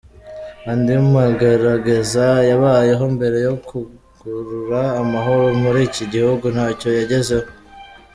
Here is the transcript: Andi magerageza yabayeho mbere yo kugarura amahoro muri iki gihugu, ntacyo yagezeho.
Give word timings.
Andi 0.71 0.93
magerageza 1.13 2.25
yabayeho 2.49 3.03
mbere 3.15 3.37
yo 3.47 3.55
kugarura 3.67 4.81
amahoro 5.01 5.45
muri 5.63 5.79
iki 5.87 6.03
gihugu, 6.13 6.45
ntacyo 6.55 6.89
yagezeho. 6.99 7.47